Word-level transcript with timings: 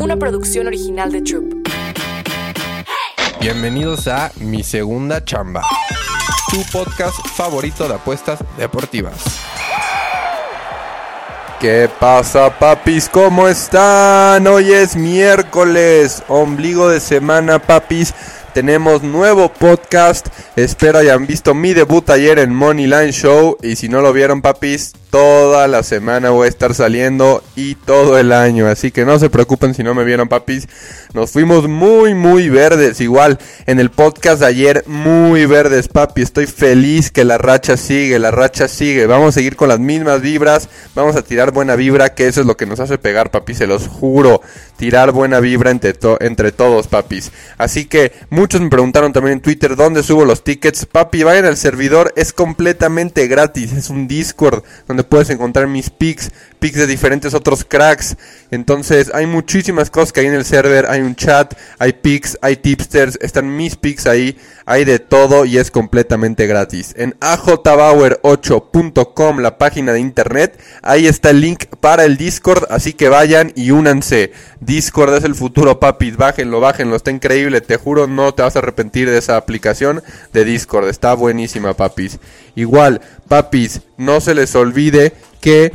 una 0.00 0.16
producción 0.16 0.66
original 0.66 1.12
de 1.12 1.20
Troop. 1.20 1.68
Bienvenidos 3.38 4.08
a 4.08 4.32
Mi 4.36 4.62
Segunda 4.62 5.22
Chamba, 5.24 5.62
tu 6.50 6.62
podcast 6.72 7.16
favorito 7.34 7.86
de 7.86 7.94
apuestas 7.94 8.40
deportivas. 8.56 9.22
¿Qué 11.60 11.90
pasa, 12.00 12.58
papis? 12.58 13.10
¿Cómo 13.10 13.46
están? 13.46 14.46
Hoy 14.46 14.72
es 14.72 14.96
miércoles, 14.96 16.22
ombligo 16.28 16.88
de 16.88 17.00
semana, 17.00 17.58
papis. 17.58 18.14
Tenemos 18.54 19.04
nuevo 19.04 19.52
podcast. 19.52 20.26
Espero 20.56 20.98
hayan 20.98 21.26
visto 21.26 21.54
mi 21.54 21.72
debut 21.72 22.10
ayer 22.10 22.40
en 22.40 22.52
Money 22.52 22.86
Line 22.86 23.12
Show. 23.12 23.56
Y 23.62 23.76
si 23.76 23.88
no 23.88 24.00
lo 24.00 24.12
vieron, 24.12 24.42
papis, 24.42 24.92
toda 25.10 25.68
la 25.68 25.84
semana 25.84 26.30
voy 26.30 26.46
a 26.46 26.48
estar 26.48 26.74
saliendo 26.74 27.44
y 27.54 27.76
todo 27.76 28.18
el 28.18 28.32
año. 28.32 28.66
Así 28.66 28.90
que 28.90 29.04
no 29.04 29.20
se 29.20 29.30
preocupen 29.30 29.74
si 29.74 29.84
no 29.84 29.94
me 29.94 30.02
vieron, 30.02 30.28
papis. 30.28 30.68
Nos 31.14 31.30
fuimos 31.30 31.68
muy, 31.68 32.14
muy 32.14 32.48
verdes. 32.48 33.00
Igual 33.00 33.38
en 33.66 33.78
el 33.78 33.90
podcast 33.90 34.40
de 34.40 34.46
ayer, 34.46 34.84
muy 34.86 35.46
verdes, 35.46 35.86
papi. 35.86 36.22
Estoy 36.22 36.46
feliz 36.46 37.12
que 37.12 37.24
la 37.24 37.38
racha 37.38 37.76
sigue, 37.76 38.18
la 38.18 38.32
racha 38.32 38.66
sigue. 38.66 39.06
Vamos 39.06 39.28
a 39.28 39.32
seguir 39.32 39.54
con 39.54 39.68
las 39.68 39.78
mismas 39.78 40.22
vibras. 40.22 40.68
Vamos 40.96 41.14
a 41.14 41.22
tirar 41.22 41.52
buena 41.52 41.76
vibra, 41.76 42.14
que 42.14 42.26
eso 42.26 42.40
es 42.40 42.46
lo 42.46 42.56
que 42.56 42.66
nos 42.66 42.80
hace 42.80 42.98
pegar, 42.98 43.30
papi. 43.30 43.54
Se 43.54 43.68
los 43.68 43.86
juro. 43.86 44.42
Tirar 44.80 45.12
buena 45.12 45.40
vibra 45.40 45.70
entre, 45.70 45.94
entre 46.20 46.52
todos, 46.52 46.86
papis. 46.86 47.32
Así 47.58 47.84
que 47.84 48.12
muchos 48.30 48.62
me 48.62 48.70
preguntaron 48.70 49.12
también 49.12 49.34
en 49.34 49.42
Twitter 49.42 49.76
dónde 49.76 50.02
subo 50.02 50.24
los 50.24 50.42
tickets. 50.42 50.86
Papi, 50.86 51.22
vayan 51.22 51.44
al 51.44 51.58
servidor. 51.58 52.14
Es 52.16 52.32
completamente 52.32 53.26
gratis. 53.26 53.74
Es 53.74 53.90
un 53.90 54.08
Discord 54.08 54.64
donde 54.88 55.04
puedes 55.04 55.28
encontrar 55.28 55.66
mis 55.66 55.90
picks, 55.90 56.30
picks 56.60 56.78
de 56.78 56.86
diferentes 56.86 57.34
otros 57.34 57.62
cracks. 57.62 58.16
Entonces 58.50 59.10
hay 59.12 59.26
muchísimas 59.26 59.90
cosas 59.90 60.14
que 60.14 60.20
hay 60.20 60.28
en 60.28 60.34
el 60.34 60.46
server, 60.46 60.86
hay 60.88 61.02
un 61.02 61.14
chat, 61.14 61.52
hay 61.78 61.92
picks, 61.92 62.38
hay 62.40 62.56
tipsters, 62.56 63.18
están 63.20 63.54
mis 63.54 63.76
picks 63.76 64.06
ahí, 64.06 64.38
hay 64.64 64.86
de 64.86 64.98
todo 64.98 65.44
y 65.44 65.58
es 65.58 65.70
completamente 65.70 66.46
gratis. 66.46 66.94
En 66.96 67.14
ajbauer8.com, 67.20 69.40
la 69.40 69.58
página 69.58 69.92
de 69.92 70.00
internet, 70.00 70.58
ahí 70.82 71.06
está 71.06 71.28
el 71.30 71.42
link 71.42 71.66
para 71.80 72.06
el 72.06 72.16
Discord, 72.16 72.64
así 72.70 72.94
que 72.94 73.08
vayan 73.08 73.52
y 73.54 73.70
únanse. 73.72 74.32
Discord 74.70 75.12
es 75.16 75.24
el 75.24 75.34
futuro, 75.34 75.80
papis, 75.80 76.16
bájenlo, 76.16 76.60
bájenlo, 76.60 76.94
está 76.94 77.10
increíble, 77.10 77.60
te 77.60 77.76
juro 77.76 78.06
no 78.06 78.32
te 78.32 78.42
vas 78.42 78.54
a 78.54 78.60
arrepentir 78.60 79.10
de 79.10 79.18
esa 79.18 79.36
aplicación 79.36 80.00
de 80.32 80.44
Discord, 80.44 80.86
está 80.88 81.12
buenísima, 81.14 81.74
papis. 81.74 82.20
Igual, 82.54 83.00
papis, 83.26 83.80
no 83.96 84.20
se 84.20 84.32
les 84.32 84.54
olvide 84.54 85.12
que 85.40 85.72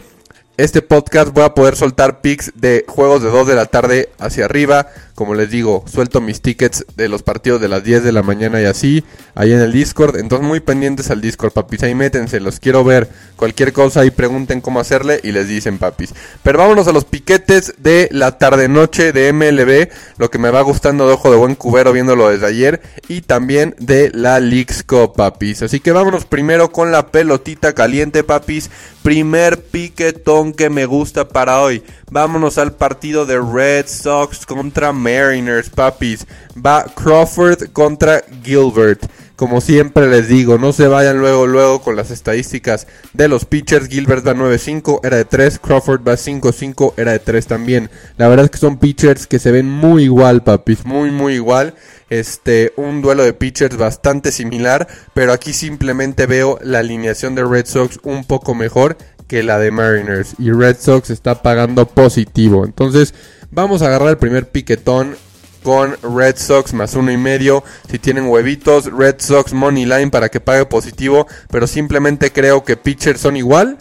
este 0.55 0.81
podcast 0.81 1.33
voy 1.33 1.43
a 1.43 1.53
poder 1.53 1.75
soltar 1.75 2.21
pics 2.21 2.53
de 2.55 2.85
juegos 2.87 3.21
de 3.21 3.31
2 3.31 3.45
de 3.45 3.55
la 3.55 3.65
tarde 3.65 4.11
hacia 4.17 4.45
arriba. 4.45 4.87
Como 5.16 5.33
les 5.33 5.49
digo, 5.49 5.85
suelto 5.88 6.19
mis 6.19 6.41
tickets 6.41 6.85
de 6.97 7.08
los 7.08 7.23
partidos 7.23 7.61
de 7.61 7.69
las 7.69 7.85
10 7.85 8.03
de 8.03 8.11
la 8.11 8.21
mañana 8.21 8.61
y 8.61 8.66
así, 8.66 9.05
ahí 9.33 9.53
en 9.53 9.61
el 9.61 9.71
Discord. 9.71 10.17
Entonces 10.17 10.45
muy 10.45 10.59
pendientes 10.59 11.09
al 11.09 11.21
Discord, 11.21 11.53
papis. 11.53 11.83
Ahí 11.83 11.95
métense, 11.95 12.41
los 12.41 12.59
quiero 12.59 12.83
ver. 12.83 13.08
Cualquier 13.38 13.71
cosa 13.71 14.02
ahí 14.02 14.11
pregunten 14.11 14.59
cómo 14.59 14.81
hacerle 14.81 15.21
y 15.23 15.31
les 15.31 15.47
dicen, 15.47 15.77
papis. 15.77 16.13
Pero 16.43 16.59
vámonos 16.59 16.89
a 16.89 16.91
los 16.91 17.05
piquetes 17.05 17.75
de 17.77 18.09
la 18.11 18.38
tarde-noche 18.38 19.13
de 19.13 19.31
MLB. 19.31 19.89
Lo 20.17 20.30
que 20.30 20.38
me 20.38 20.49
va 20.49 20.59
gustando 20.61 21.08
de 21.08 21.13
ojo 21.13 21.31
de 21.31 21.38
buen 21.38 21.55
cubero 21.55 21.93
viéndolo 21.93 22.27
desde 22.27 22.47
ayer. 22.47 22.81
Y 23.08 23.21
también 23.21 23.73
de 23.80 24.11
la 24.13 24.41
Leagues 24.41 24.83
Cup, 24.83 25.13
papis. 25.16 25.61
Así 25.61 25.80
que 25.80 25.93
vámonos 25.93 26.25
primero 26.25 26.73
con 26.73 26.91
la 26.91 27.08
pelotita 27.08 27.71
caliente, 27.73 28.25
papis. 28.25 28.69
Primer 29.02 29.61
piquetón 29.61 30.52
que 30.52 30.69
me 30.69 30.86
gusta 30.86 31.30
para 31.30 31.61
hoy. 31.61 31.83
Vámonos 32.11 32.58
al 32.58 32.73
partido 32.73 33.25
de 33.25 33.39
Red 33.39 33.88
Sox 33.88 34.45
contra 34.45 34.91
Mariners, 35.06 35.70
papis. 35.70 36.25
Va 36.58 36.86
Crawford 36.95 37.72
contra 37.72 38.23
Gilbert. 38.44 39.06
Como 39.36 39.59
siempre 39.59 40.08
les 40.08 40.30
digo, 40.30 40.58
no 40.58 40.72
se 40.72 40.88
vayan 40.88 41.20
luego, 41.20 41.45
luego 41.45 41.82
con 41.82 41.98
las 41.98 42.10
estadísticas 42.10 42.88
de 43.11 43.27
los 43.27 43.44
pitchers. 43.44 43.89
Gilbert 43.89 44.26
va 44.26 44.33
9-5, 44.33 45.02
era 45.04 45.17
de 45.17 45.26
3. 45.26 45.60
Crawford 45.60 46.08
va 46.08 46.14
5-5, 46.14 46.94
era 46.95 47.11
de 47.11 47.20
3 47.20 47.45
también. 47.45 47.89
La 48.17 48.30
verdad 48.30 48.45
es 48.45 48.52
que 48.52 48.58
son 48.58 48.77
pitchers 48.77 49.27
que 49.27 49.39
se 49.39 49.52
ven 49.52 49.70
muy 49.70 50.05
igual, 50.05 50.42
papis. 50.44 50.86
Muy, 50.86 51.11
muy 51.11 51.33
igual. 51.33 51.76
Este, 52.10 52.71
un 52.77 53.02
duelo 53.02 53.23
de 53.23 53.33
pitchers 53.33 53.76
bastante 53.76 54.32
similar. 54.32 54.88
Pero 55.14 55.33
aquí 55.33 55.52
simplemente 55.52 56.27
veo 56.27 56.58
la 56.64 56.80
alineación 56.80 57.36
de 57.36 57.44
Red 57.44 57.65
Sox 57.65 57.99
un 58.04 58.23
poco 58.23 58.55
mejor 58.55 58.98
que 59.27 59.44
la 59.44 59.60
de 59.60 59.71
Mariners. 59.71 60.36
Y 60.39 60.52
Red 60.52 60.77
Sox 60.80 61.10
está 61.10 61.42
pagando 61.42 61.88
positivo. 61.88 62.64
Entonces, 62.64 63.14
vamos 63.55 63.82
a 63.82 63.88
agarrar 63.88 64.10
el 64.10 64.17
primer 64.17 64.49
piquetón 64.49 65.16
con 65.64 65.98
Red 66.04 66.36
Sox 66.38 66.73
más 66.73 66.93
uno 66.93 67.11
y 67.11 67.17
medio. 67.17 67.64
Si 67.89 67.98
tienen 67.98 68.27
huevitos, 68.27 68.86
Red 68.92 69.16
Sox 69.20 69.54
Money 69.54 69.86
Line 69.86 70.11
para 70.11 70.30
que 70.30 70.39
pague 70.39 70.66
positivo. 70.66 71.26
Pero 71.49 71.65
simplemente 71.65 72.32
creo 72.32 72.64
que 72.64 72.77
pitchers 72.77 73.21
son 73.21 73.38
igual. 73.38 73.80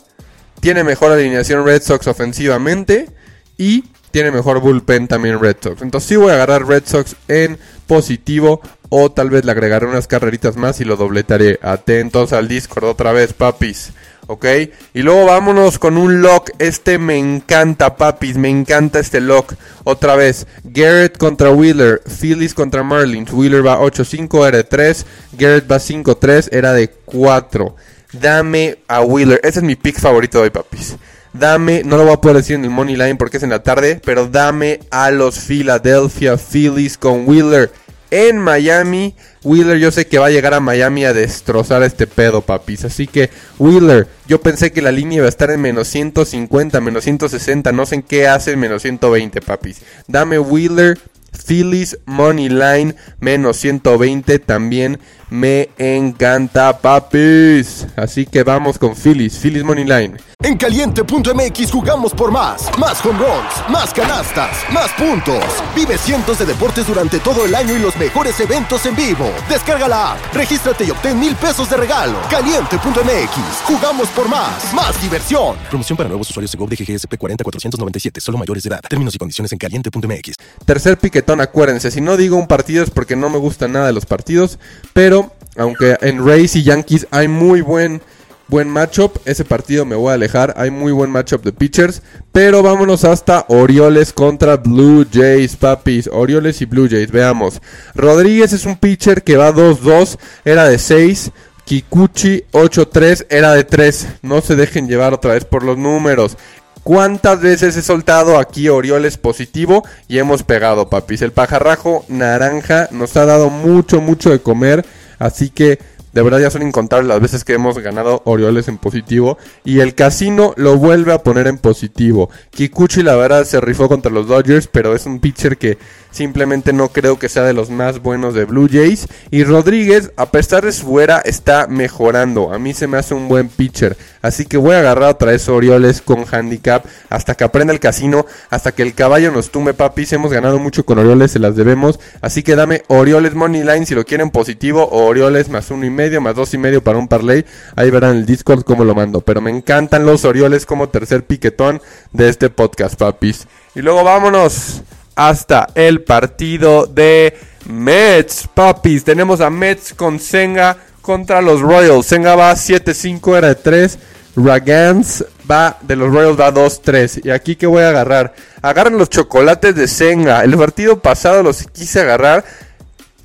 Tiene 0.61 0.85
mejor 0.85 1.13
alineación 1.13 1.67
Red 1.67 1.83
Sox 1.83 2.07
ofensivamente. 2.07 3.11
Y 3.59 3.85
tiene 4.13 4.31
mejor 4.31 4.61
bullpen 4.61 5.09
también 5.09 5.41
Red 5.41 5.57
Sox. 5.61 5.83
Entonces 5.83 6.09
sí 6.09 6.17
voy 6.17 6.31
a 6.31 6.35
agarrar 6.35 6.67
Red 6.67 6.85
Sox 6.87 7.17
en 7.29 7.59
positivo. 7.87 8.63
O 8.89 9.11
tal 9.11 9.29
vez 9.29 9.45
le 9.45 9.53
agregaré 9.53 9.87
unas 9.87 10.07
carreritas 10.07 10.57
más 10.57 10.81
y 10.81 10.85
lo 10.85 10.97
dobletaré. 10.97 11.59
Atentos 11.61 12.33
al 12.33 12.49
Discord 12.49 12.85
otra 12.85 13.13
vez, 13.13 13.35
papis. 13.35 13.93
¿Ok? 14.27 14.47
Y 14.95 15.03
luego 15.03 15.27
vámonos 15.27 15.79
con 15.79 15.97
un 15.97 16.23
lock. 16.23 16.51
Este 16.59 16.99
me 16.99 17.19
encanta, 17.19 17.97
papis, 17.97 18.37
me 18.37 18.49
encanta 18.49 18.99
este 18.99 19.21
lock. 19.21 19.55
Otra 19.85 20.17
vez, 20.17 20.47
Garrett 20.65 21.19
contra 21.19 21.51
Wheeler, 21.51 22.03
Phillies 22.21 22.55
contra 22.55 22.83
Marlins. 22.83 23.33
Wheeler 23.33 23.67
va 23.67 23.81
8-5, 23.81 24.47
era 24.49 24.59
de 24.59 24.65
3. 24.65 25.07
Garrett 25.33 25.71
va 25.71 25.77
5-3, 25.77 26.49
era 26.53 26.73
de 26.73 26.89
4. 26.89 27.77
Dame 28.13 28.79
a 28.89 29.01
Wheeler. 29.03 29.41
Ese 29.43 29.61
es 29.61 29.65
mi 29.65 29.77
pick 29.77 29.99
favorito 29.99 30.39
de 30.39 30.45
hoy, 30.45 30.51
papis. 30.51 30.97
Dame, 31.33 31.83
no 31.85 31.97
lo 31.97 32.05
voy 32.05 32.13
a 32.13 32.21
poder 32.21 32.37
decir 32.37 32.55
en 32.55 32.65
el 32.65 32.71
Money 32.71 32.97
Line 32.97 33.17
porque 33.17 33.39
es 33.39 33.43
en 33.43 33.51
la 33.51 33.65
tarde, 33.65 34.01
pero 34.05 34.29
dame 34.29 34.79
a 34.93 35.11
los 35.11 35.41
Philadelphia 35.41 36.39
Phillies 36.39 36.97
con 36.97 37.29
Wheeler 37.29 37.73
en 38.13 38.39
Miami. 38.39 39.17
Wheeler 39.45 39.79
yo 39.79 39.91
sé 39.91 40.07
que 40.07 40.19
va 40.19 40.27
a 40.27 40.31
llegar 40.31 40.55
a 40.55 40.61
Miami 40.61 41.05
a 41.05 41.13
destrozar 41.13 41.83
este 41.83 42.07
pedo, 42.07 42.41
papis. 42.41 42.85
Así 42.85 43.07
que 43.07 43.31
Wheeler, 43.59 44.09
yo 44.27 44.41
pensé 44.41 44.73
que 44.73 44.83
la 44.83 44.91
línea 44.91 45.19
iba 45.19 45.27
a 45.27 45.29
estar 45.29 45.51
en 45.51 45.61
menos 45.61 45.87
150, 45.89 46.81
menos 46.81 47.05
160. 47.05 47.71
No 47.73 47.85
sé 47.87 47.97
en 47.97 48.03
qué 48.03 48.27
hace 48.27 48.57
menos 48.57 48.83
120, 48.83 49.41
papis. 49.43 49.83
Dame 50.09 50.39
Wheeler, 50.39 50.99
Phillies, 51.35 51.99
Money 52.07 52.49
Line, 52.49 52.95
menos 53.21 53.57
120 53.59 54.39
también 54.41 54.99
me 55.35 55.71
encanta, 55.79 56.79
papis. 56.79 57.87
Así 57.97 58.25
que 58.25 58.45
vamos 58.45 58.79
con 58.79 58.95
Phillies, 58.95 59.37
Phillies 59.39 59.65
Money 59.65 59.85
Line. 59.85 60.17
En 60.43 60.57
caliente.mx 60.57 61.73
jugamos 61.73 62.13
por 62.13 62.31
más. 62.31 62.69
Más 62.79 63.05
home 63.05 63.19
runs, 63.19 63.71
más 63.71 63.93
canastas, 63.93 64.59
más 64.73 64.91
puntos. 64.93 65.43
Vive 65.75 65.97
cientos 65.99 66.39
de 66.39 66.47
deportes 66.47 66.87
durante 66.87 67.19
todo 67.19 67.47
el 67.47 67.55
año 67.55 67.75
y 67.75 67.79
los 67.81 67.97
mejores 67.97 68.39
eventos 68.41 68.85
en 68.87 68.95
vivo. 68.95 69.29
Descarga 69.49 69.89
la 69.89 70.13
app, 70.13 70.35
regístrate 70.35 70.85
y 70.85 70.91
obtén 70.91 71.19
mil 71.19 71.35
pesos 71.35 71.69
de 71.71 71.79
regalo. 71.79 72.17
Caliente.mx, 72.31 73.63
jugamos 73.65 74.09
por 74.11 74.29
más. 74.29 74.73
Más 74.75 75.01
diversión. 75.03 75.57
Promoción 75.69 75.97
para 75.97 76.09
nuevos 76.09 76.31
usuarios 76.31 76.53
de 76.53 76.59
GOV 76.59 76.69
de 76.69 76.77
GGSP 76.77 77.17
40497, 77.17 78.21
solo 78.21 78.39
mayores 78.39 78.63
de 78.63 78.69
edad. 78.69 78.81
Términos 78.89 79.15
y 79.15 79.19
condiciones 79.19 79.51
en 79.51 79.59
caliente.mx. 79.59 80.35
Tercer 80.65 80.99
acuérdense. 81.33 81.91
Si 81.91 82.01
no 82.01 82.17
digo 82.17 82.37
un 82.37 82.47
partido 82.47 82.83
es 82.83 82.91
porque 82.91 83.17
no 83.17 83.31
me 83.31 83.39
gusta 83.39 83.69
nada 83.69 83.87
de 83.87 83.93
los 83.93 84.07
partidos. 84.07 84.59
Pero 84.93 85.33
aunque 85.57 85.97
en 86.01 86.27
Rays 86.27 86.57
y 86.57 86.63
Yankees 86.63 87.07
hay 87.11 87.29
muy 87.29 87.61
buen 87.61 88.01
buen 88.49 88.69
matchup. 88.69 89.19
Ese 89.25 89.45
partido 89.45 89.85
me 89.85 89.97
voy 89.97 90.11
a 90.11 90.15
alejar. 90.15 90.55
Hay 90.57 90.71
muy 90.71 90.93
buen 90.93 91.11
matchup 91.11 91.43
de 91.43 91.53
pitchers. 91.53 92.03
Pero 92.33 92.63
vámonos 92.63 93.05
hasta 93.05 93.45
Orioles 93.49 94.13
contra 94.13 94.57
Blue 94.57 95.07
Jays, 95.11 95.57
papis. 95.57 96.09
Orioles 96.13 96.61
y 96.61 96.67
Blue 96.67 96.89
Jays, 96.89 97.11
veamos. 97.11 97.61
Rodríguez 97.95 98.53
es 98.53 98.65
un 98.67 98.77
pitcher 98.77 99.23
que 99.23 99.37
va 99.37 99.53
2-2. 99.53 100.19
Era 100.45 100.69
de 100.69 100.79
6. 100.79 101.33
Kikuchi 101.65 102.45
8-3 102.53 103.27
era 103.31 103.53
de 103.53 103.65
3. 103.65 104.09
No 104.23 104.43
se 104.43 104.55
dejen 104.55 104.87
llevar 104.87 105.15
otra 105.15 105.33
vez 105.33 105.45
por 105.45 105.65
los 105.65 105.79
números. 105.79 106.37
¿Cuántas 106.85 107.41
veces 107.41 107.79
he 107.79 107.83
soltado 107.83 108.39
aquí 108.39 108.69
Orioles 108.69 109.17
positivo 109.17 109.87
y 110.07 110.19
hemos 110.19 110.43
pegado, 110.43 110.91
papis? 110.91 111.23
El 111.23 111.33
pajarrajo 111.33 112.05
naranja 112.09 112.89
nos 112.91 113.17
ha 113.17 113.25
dado 113.25 113.49
mucho, 113.49 114.03
mucho 114.03 114.29
de 114.29 114.41
comer. 114.41 114.85
Así 115.19 115.49
que 115.49 115.79
De 116.15 116.23
verdad 116.23 116.39
ya 116.39 116.51
son 116.51 116.63
incontables 116.63 117.09
las 117.09 117.21
veces 117.21 117.45
que 117.45 117.55
hemos 117.55 117.77
ganado 117.81 118.23
Orioles 118.25 118.69
en 118.69 118.79
positivo. 118.79 119.37
Y 119.65 119.81
el 119.81 119.97
casino 119.97 120.55
lo 120.57 120.77
vuelve 120.77 121.13
a 121.13 121.19
poner 121.19 121.49
en 121.49 121.59
positivo. 121.59 122.31
Kikuchi 122.51 123.03
la 123.03 123.17
verdad 123.17 123.45
se 123.45 123.61
rifó 123.61 123.89
contra 123.89 124.13
los 124.13 124.29
Dodgers, 124.29 124.69
pero 124.69 124.95
es 124.95 125.07
un 125.07 125.19
pitcher 125.19 125.59
que 125.59 125.77
simplemente 126.13 126.73
no 126.73 126.91
creo 126.91 127.19
que 127.19 127.29
sea 127.29 127.43
de 127.43 127.53
los 127.53 127.69
más 127.71 128.01
buenos 128.01 128.35
de 128.35 128.45
Blue 128.45 128.69
Jays. 128.71 129.09
Y 129.33 129.43
Rodríguez, 129.43 130.13
a 130.17 130.31
pesar 130.31 130.65
de 130.65 130.71
su 130.71 131.01
era, 131.01 131.19
está 131.19 131.67
mejorando. 131.67 132.53
A 132.53 132.61
mí 132.61 132.75
se 132.75 132.87
me 132.87 132.97
hace 132.97 133.15
un 133.15 133.27
buen 133.27 133.49
pitcher. 133.49 133.97
Así 134.23 134.47
que 134.47 134.57
voy 134.57 134.77
a 134.77 134.79
agarrar 134.79 135.11
otra 135.11 135.33
vez 135.33 135.49
Orioles 135.49 136.01
con 136.01 136.25
handicap 136.31 136.85
hasta 137.11 137.35
que 137.35 137.43
aprenda 137.43 137.73
el 137.73 137.81
casino, 137.81 138.25
hasta 138.51 138.71
que 138.71 138.83
el 138.83 138.95
caballo 138.95 139.33
nos 139.33 139.51
tumbe, 139.51 139.75
papis. 139.75 140.13
Hemos 140.13 140.33
ganado 140.33 140.61
mucho 140.61 140.85
con 140.85 140.99
Orioles, 140.99 141.33
se 141.33 141.41
las 141.41 141.57
debemos. 141.57 141.99
Así 142.21 142.45
que 142.45 142.55
dame 142.55 142.85
Orioles 142.87 143.35
Money 143.35 143.65
Line 143.65 143.85
si 143.85 143.97
lo 143.97 144.05
quieren 144.05 144.31
positivo 144.31 144.85
o 144.85 145.07
Orioles 145.07 145.49
más 145.49 145.71
uno 145.73 145.85
y 145.85 145.91
medio, 145.91 146.04
más 146.21 146.35
dos 146.35 146.55
y 146.55 146.59
medio 146.59 146.83
para 146.83 146.99
un 146.99 147.09
parlay. 147.09 147.45
Ahí 147.77 147.91
verán 147.91 148.17
el 148.17 148.27
Discord 148.27 148.63
cómo 148.65 148.85
lo 148.85 148.95
mando. 148.95 149.21
Pero 149.21 149.41
me 149.41 149.51
encantan 149.51 150.07
los 150.07 150.25
Orioles 150.25 150.67
como 150.67 150.89
tercer 150.89 151.25
piquetón 151.25 151.81
de 152.13 152.29
este 152.29 152.51
podcast, 152.51 152.97
papis. 152.97 153.47
Y 153.75 153.83
luego 153.83 154.05
vámonos 154.05 154.83
hasta 155.17 155.69
el 155.75 156.03
partido 156.03 156.87
de 156.87 157.37
Mets, 157.67 158.49
papis. 158.53 159.05
Tenemos 159.05 159.41
a 159.41 159.51
Mets 159.51 159.95
con 159.95 160.21
Senga 160.21 160.77
contra 161.01 161.41
los 161.43 161.61
Royals. 161.61 162.07
Senga 162.07 162.35
va 162.35 162.53
7-5, 162.53 163.37
era 163.37 163.49
de 163.49 163.55
3. 163.57 163.99
Ragans 164.37 165.25
va 165.49 165.79
de 165.83 165.97
los 165.97 166.13
Royals 166.13 166.39
va 166.39 166.53
2-3. 166.53 167.25
Y 167.25 167.31
aquí 167.31 167.57
que 167.57 167.67
voy 167.67 167.83
a 167.83 167.91
agarrar. 167.91 168.35
Agarran 168.63 168.99
los 168.99 169.11
chocolates 169.11 169.75
de 169.75 169.87
Senga. 169.87 170.43
El 170.43 170.57
partido 170.57 170.99
pasado 171.01 171.43
los 171.43 171.63
quise 171.73 172.01
agarrar. 172.01 172.45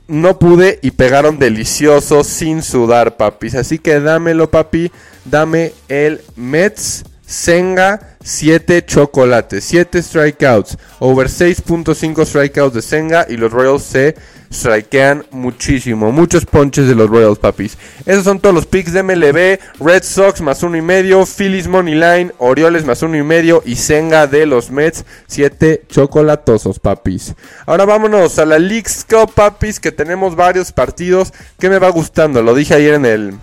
No 0.09 0.39
pude 0.39 0.79
y 0.81 0.91
pegaron 0.91 1.37
deliciosos 1.37 2.25
sin 2.25 2.63
sudar, 2.63 3.15
papis. 3.15 3.53
Así 3.53 3.77
que 3.77 3.99
dámelo, 3.99 4.49
papi. 4.49 4.91
Dame 5.23 5.71
el 5.87 6.21
Mets 6.35 7.05
Senga 7.29 7.99
7 8.23 8.85
chocolates, 8.85 9.63
7 9.63 10.01
strikeouts, 10.01 10.79
over 10.97 11.27
6.5 11.27 12.25
strikeouts 12.25 12.73
de 12.73 12.81
Senga 12.81 13.27
y 13.29 13.37
los 13.37 13.51
Royals 13.51 13.83
se 13.83 14.15
strikean 14.51 15.23
muchísimo, 15.29 16.11
muchos 16.11 16.47
ponches 16.47 16.87
de 16.87 16.95
los 16.95 17.07
Royals, 17.07 17.37
papis. 17.37 17.77
Esos 18.07 18.23
son 18.23 18.39
todos 18.39 18.55
los 18.55 18.65
picks 18.65 18.93
de 18.93 19.03
MLB, 19.03 19.59
Red 19.79 20.03
Sox 20.03 20.41
más 20.41 20.63
uno 20.63 20.75
y 20.75 20.81
medio, 20.81 21.23
Phillies 21.23 21.67
Money 21.67 21.93
Line, 21.93 22.33
Orioles 22.39 22.83
más 22.83 23.03
uno 23.03 23.15
y 23.15 23.21
medio 23.21 23.61
y 23.63 23.75
Senga 23.75 24.25
de 24.25 24.47
los 24.47 24.71
Mets, 24.71 25.05
7 25.27 25.83
chocolatosos, 25.87 26.79
papis. 26.79 27.35
Ahora 27.67 27.85
vámonos 27.85 28.39
a 28.39 28.45
la 28.45 28.57
League's 28.57 29.05
Cup, 29.07 29.35
papis, 29.35 29.79
que 29.79 29.91
tenemos 29.91 30.35
varios 30.35 30.71
partidos 30.71 31.31
que 31.59 31.69
me 31.69 31.77
va 31.77 31.89
gustando, 31.89 32.41
lo 32.41 32.55
dije 32.55 32.73
ayer 32.73 32.95
en 32.95 33.05
el 33.05 33.33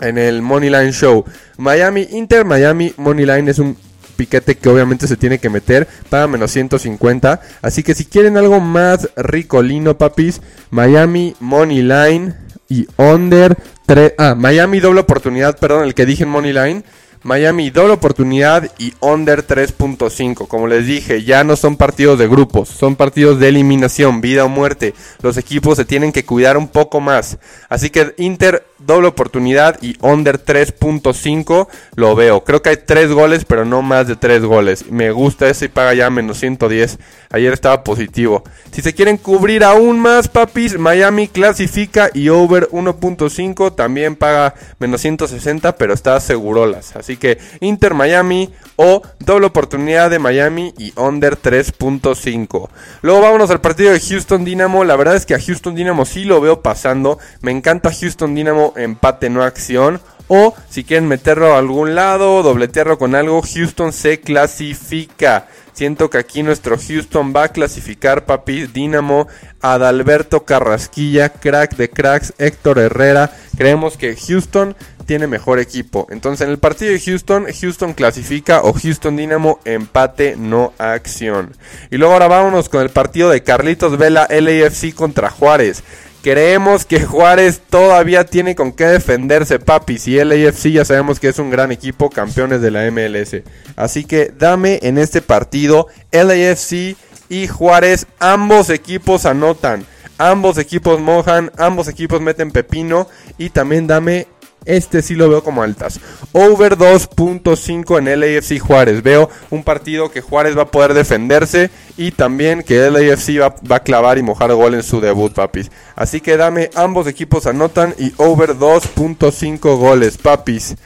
en 0.00 0.18
el 0.18 0.42
Moneyline 0.42 0.92
Show. 0.92 1.24
Miami, 1.56 2.08
Inter 2.12 2.44
Miami 2.44 2.92
Moneyline 2.96 3.48
es 3.48 3.58
un 3.58 3.76
piquete 4.16 4.56
que 4.56 4.68
obviamente 4.68 5.08
se 5.08 5.16
tiene 5.16 5.38
que 5.38 5.48
meter 5.48 5.88
para 6.10 6.26
menos 6.26 6.50
150. 6.50 7.40
Así 7.62 7.82
que 7.82 7.94
si 7.94 8.04
quieren 8.04 8.36
algo 8.36 8.60
más 8.60 9.08
ricolino, 9.16 9.96
papis, 9.96 10.42
Miami 10.70 11.34
Moneyline 11.40 12.34
y 12.68 12.86
under 12.98 13.56
3. 13.86 14.14
Ah, 14.18 14.34
Miami 14.36 14.80
doble 14.80 15.00
oportunidad, 15.00 15.58
perdón, 15.58 15.84
el 15.84 15.94
que 15.94 16.04
dije 16.04 16.24
en 16.24 16.30
Moneyline. 16.30 16.84
Miami 17.22 17.68
doble 17.68 17.92
oportunidad 17.92 18.70
y 18.78 18.94
under 19.00 19.46
3.5. 19.46 20.48
Como 20.48 20.66
les 20.66 20.86
dije, 20.86 21.22
ya 21.22 21.44
no 21.44 21.56
son 21.56 21.76
partidos 21.76 22.18
de 22.18 22.28
grupos, 22.28 22.68
son 22.68 22.96
partidos 22.96 23.38
de 23.38 23.48
eliminación, 23.48 24.20
vida 24.20 24.44
o 24.44 24.48
muerte. 24.48 24.94
Los 25.20 25.36
equipos 25.36 25.76
se 25.76 25.84
tienen 25.84 26.12
que 26.12 26.24
cuidar 26.24 26.56
un 26.56 26.68
poco 26.68 27.00
más. 27.00 27.38
Así 27.68 27.90
que 27.90 28.14
Inter 28.16 28.64
doble 28.86 29.08
oportunidad 29.08 29.78
y 29.82 29.96
under 30.00 30.44
3.5 30.44 31.68
lo 31.94 32.14
veo. 32.14 32.44
Creo 32.44 32.62
que 32.62 32.70
hay 32.70 32.76
3 32.76 33.12
goles, 33.12 33.44
pero 33.44 33.64
no 33.64 33.82
más 33.82 34.08
de 34.08 34.16
3 34.16 34.42
goles. 34.44 34.90
Me 34.90 35.10
gusta 35.10 35.48
ese 35.48 35.66
y 35.66 35.68
paga 35.68 35.94
ya 35.94 36.10
menos 36.10 36.38
110. 36.38 36.98
Ayer 37.30 37.52
estaba 37.52 37.84
positivo. 37.84 38.42
Si 38.72 38.82
se 38.82 38.94
quieren 38.94 39.16
cubrir 39.16 39.64
aún 39.64 40.00
más, 40.00 40.28
papis, 40.28 40.78
Miami 40.78 41.28
clasifica 41.28 42.10
y 42.12 42.28
over 42.28 42.68
1.5 42.70 43.74
también 43.74 44.16
paga 44.16 44.54
menos 44.78 45.00
160, 45.00 45.76
pero 45.76 45.94
está 45.94 46.18
segurolas. 46.20 46.96
Así 46.96 47.16
que 47.16 47.38
Inter 47.60 47.94
Miami 47.94 48.50
o 48.82 49.02
doble 49.18 49.46
oportunidad 49.46 50.08
de 50.08 50.18
Miami 50.18 50.72
y 50.78 50.94
under 50.98 51.36
3.5. 51.38 52.70
Luego 53.02 53.20
vámonos 53.20 53.50
al 53.50 53.60
partido 53.60 53.92
de 53.92 54.00
Houston 54.00 54.42
Dynamo. 54.42 54.84
La 54.84 54.96
verdad 54.96 55.16
es 55.16 55.26
que 55.26 55.34
a 55.34 55.38
Houston 55.38 55.74
Dynamo 55.74 56.06
sí 56.06 56.24
lo 56.24 56.40
veo 56.40 56.62
pasando. 56.62 57.18
Me 57.42 57.50
encanta 57.50 57.92
Houston 57.92 58.34
Dynamo 58.34 58.72
empate 58.76 59.28
no 59.28 59.42
acción. 59.42 60.00
O 60.28 60.54
si 60.70 60.84
quieren 60.84 61.08
meterlo 61.08 61.54
a 61.54 61.58
algún 61.58 61.94
lado, 61.94 62.42
dobletearlo 62.42 62.96
con 62.96 63.14
algo, 63.14 63.42
Houston 63.42 63.92
se 63.92 64.20
clasifica. 64.20 65.48
Siento 65.72 66.10
que 66.10 66.18
aquí 66.18 66.42
nuestro 66.42 66.76
Houston 66.76 67.32
va 67.34 67.44
a 67.44 67.48
clasificar, 67.48 68.26
papi. 68.26 68.66
Dinamo, 68.66 69.28
Adalberto 69.60 70.44
Carrasquilla, 70.44 71.30
crack 71.30 71.76
de 71.76 71.90
cracks, 71.90 72.34
Héctor 72.38 72.78
Herrera. 72.78 73.32
Creemos 73.56 73.96
que 73.96 74.16
Houston 74.16 74.76
tiene 75.06 75.26
mejor 75.26 75.58
equipo. 75.58 76.06
Entonces 76.10 76.46
en 76.46 76.52
el 76.52 76.58
partido 76.58 76.92
de 76.92 77.00
Houston, 77.00 77.46
Houston 77.60 77.94
clasifica 77.94 78.60
o 78.62 78.72
Houston 78.72 79.16
Dinamo 79.16 79.58
empate 79.64 80.36
no 80.36 80.72
acción. 80.78 81.56
Y 81.90 81.96
luego 81.96 82.12
ahora 82.12 82.28
vámonos 82.28 82.68
con 82.68 82.82
el 82.82 82.90
partido 82.90 83.28
de 83.30 83.42
Carlitos 83.42 83.98
Vela 83.98 84.28
LAFC 84.30 84.94
contra 84.94 85.30
Juárez. 85.30 85.82
Creemos 86.22 86.84
que 86.84 87.00
Juárez 87.00 87.62
todavía 87.70 88.24
tiene 88.24 88.54
con 88.54 88.72
qué 88.72 88.84
defenderse, 88.84 89.58
papi. 89.58 89.98
Si 89.98 90.18
el 90.18 90.32
AFC 90.32 90.66
ya 90.66 90.84
sabemos 90.84 91.18
que 91.18 91.28
es 91.28 91.38
un 91.38 91.50
gran 91.50 91.72
equipo, 91.72 92.10
campeones 92.10 92.60
de 92.60 92.70
la 92.70 92.90
MLS. 92.90 93.42
Así 93.74 94.04
que 94.04 94.30
dame 94.36 94.80
en 94.82 94.98
este 94.98 95.22
partido 95.22 95.86
LAFC 96.12 96.96
y 97.30 97.46
Juárez. 97.46 98.06
Ambos 98.18 98.68
equipos 98.68 99.24
anotan. 99.24 99.86
Ambos 100.18 100.58
equipos 100.58 101.00
mojan. 101.00 101.52
Ambos 101.56 101.88
equipos 101.88 102.20
meten 102.20 102.50
pepino. 102.50 103.08
Y 103.38 103.48
también 103.48 103.86
dame 103.86 104.26
este 104.64 105.02
sí 105.02 105.14
lo 105.14 105.28
veo 105.28 105.42
como 105.42 105.62
altas. 105.62 106.00
Over 106.32 106.76
2.5 106.76 107.98
en 107.98 108.08
el 108.08 108.22
AFC 108.22 108.58
Juárez. 108.58 109.02
Veo 109.02 109.30
un 109.50 109.64
partido 109.64 110.10
que 110.10 110.20
Juárez 110.20 110.56
va 110.56 110.62
a 110.62 110.70
poder 110.70 110.94
defenderse 110.94 111.70
y 111.96 112.12
también 112.12 112.62
que 112.62 112.86
el 112.86 112.96
AFC 112.96 113.40
va, 113.40 113.54
va, 113.70 113.76
a 113.76 113.82
clavar 113.82 114.18
y 114.18 114.22
mojar 114.22 114.52
gol 114.52 114.74
en 114.74 114.82
su 114.82 115.00
debut, 115.00 115.32
papis. 115.32 115.70
Así 115.96 116.20
que 116.20 116.36
dame, 116.36 116.70
ambos 116.74 117.06
equipos 117.06 117.46
anotan 117.46 117.94
y 117.98 118.12
over 118.16 118.54
2.5 118.54 119.76
goles, 119.76 120.18
papis. 120.18 120.76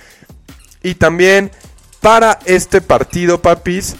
Y 0.82 0.94
también 0.94 1.50
para 2.00 2.38
este 2.44 2.80
partido, 2.80 3.40
papis, 3.40 3.96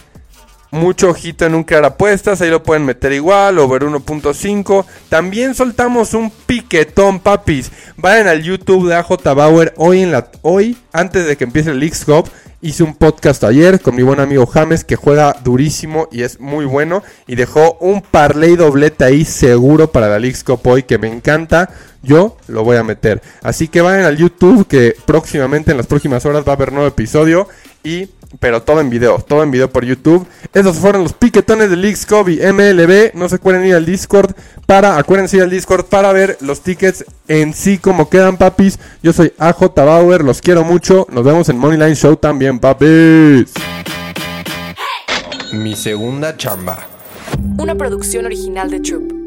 mucho 0.75 1.09
ojito 1.09 1.45
en 1.45 1.55
un 1.55 1.63
crear 1.63 1.85
apuestas, 1.85 2.41
ahí 2.41 2.49
lo 2.49 2.61
pueden 2.61 2.85
meter 2.85 3.13
igual, 3.13 3.57
over 3.57 3.83
1.5. 3.83 4.85
También 5.09 5.55
soltamos 5.55 6.13
un 6.13 6.29
piquetón, 6.29 7.19
papis. 7.19 7.71
Vayan 7.97 8.27
al 8.27 8.43
YouTube 8.43 8.87
de 8.87 8.95
AJ 8.95 9.23
Bauer 9.35 9.73
hoy 9.77 10.01
en 10.01 10.11
la 10.11 10.29
hoy 10.41 10.77
antes 10.91 11.25
de 11.25 11.37
que 11.37 11.45
empiece 11.45 11.71
el 11.71 11.79
League 11.79 11.97
Cup. 12.05 12.29
Hice 12.61 12.83
un 12.83 12.95
podcast 12.95 13.43
ayer 13.43 13.79
con 13.79 13.95
mi 13.95 14.01
buen 14.01 14.19
amigo 14.19 14.47
James 14.47 14.83
que 14.83 14.95
juega 14.95 15.35
durísimo 15.43 16.07
y 16.11 16.23
es 16.23 16.39
muy 16.39 16.65
bueno 16.65 17.03
y 17.27 17.35
dejó 17.35 17.77
un 17.79 18.01
parlay 18.01 18.55
doblete 18.55 19.03
ahí 19.03 19.23
seguro 19.23 19.91
para 19.91 20.07
la 20.09 20.17
League 20.17 20.39
Cup 20.43 20.65
hoy 20.65 20.83
que 20.83 20.97
me 20.97 21.07
encanta. 21.07 21.69
Yo 22.01 22.37
lo 22.47 22.63
voy 22.63 22.77
a 22.77 22.83
meter. 22.83 23.21
Así 23.41 23.67
que 23.67 23.81
vayan 23.81 24.05
al 24.05 24.17
YouTube 24.17 24.67
que 24.67 24.95
próximamente 25.05 25.71
en 25.71 25.77
las 25.77 25.87
próximas 25.87 26.25
horas 26.25 26.43
va 26.45 26.53
a 26.53 26.55
haber 26.55 26.71
nuevo 26.71 26.87
episodio 26.87 27.47
y 27.83 28.07
pero 28.39 28.61
todo 28.61 28.81
en 28.81 28.89
video, 28.89 29.19
todo 29.19 29.43
en 29.43 29.51
video 29.51 29.69
por 29.69 29.85
YouTube. 29.85 30.27
Esos 30.53 30.77
fueron 30.77 31.03
los 31.03 31.13
piquetones 31.13 31.69
de 31.69 31.75
League 31.75 31.95
Scobie 31.95 32.51
MLB. 32.51 33.13
No 33.13 33.29
se 33.29 33.35
acuerden 33.35 33.65
ir 33.65 33.75
al 33.75 33.85
Discord 33.85 34.33
para, 34.65 34.97
acuérdense 34.97 35.37
ir 35.37 35.43
al 35.43 35.49
Discord 35.49 35.85
para 35.85 36.11
ver 36.13 36.37
los 36.41 36.61
tickets 36.61 37.05
en 37.27 37.53
sí 37.53 37.77
como 37.77 38.09
quedan, 38.09 38.37
papis. 38.37 38.79
Yo 39.01 39.13
soy 39.13 39.33
AJ 39.37 39.73
Bauer, 39.75 40.23
los 40.23 40.41
quiero 40.41 40.63
mucho. 40.63 41.07
Nos 41.11 41.23
vemos 41.23 41.49
en 41.49 41.57
Moneyline 41.57 41.95
Show 41.95 42.15
también, 42.17 42.59
papis. 42.59 43.53
Mi 45.53 45.75
segunda 45.75 46.35
chamba. 46.35 46.87
Una 47.57 47.75
producción 47.75 48.25
original 48.25 48.69
de 48.69 48.79
Troop. 48.79 49.24